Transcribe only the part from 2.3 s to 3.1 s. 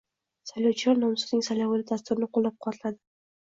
qo‘llab-quvvatladi